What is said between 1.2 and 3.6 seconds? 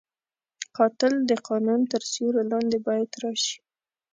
د قانون تر سیوري لاندې باید راشي